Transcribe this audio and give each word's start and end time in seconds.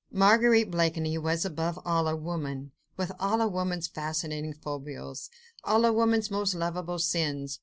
Marguerite 0.11 0.71
Blakeney 0.71 1.15
was, 1.19 1.45
above 1.45 1.77
all, 1.85 2.07
a 2.07 2.15
woman, 2.15 2.71
with 2.97 3.11
all 3.19 3.39
a 3.39 3.47
woman's 3.47 3.85
fascinating 3.87 4.53
foibles, 4.55 5.29
all 5.63 5.85
a 5.85 5.93
woman's 5.93 6.31
most 6.31 6.55
lovable 6.55 6.97
sins. 6.97 7.59